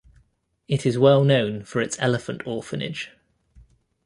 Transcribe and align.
It 0.67 0.83
is 0.87 0.97
well 0.97 1.23
known 1.23 1.63
for 1.63 1.79
its 1.79 1.95
elephant 1.99 2.41
orphanage. 2.47 3.11